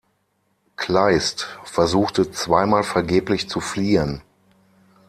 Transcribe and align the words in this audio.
Kleist 0.77 1.47
versuchte 1.63 2.31
zweimal 2.31 2.83
vergeblich 2.83 3.47
zu 3.47 3.59
fliehen. 3.59 4.23